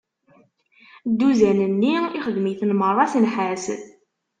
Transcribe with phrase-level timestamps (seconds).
[1.11, 3.65] Dduzan-nni ixdem-iten meṛṛa s nnḥas.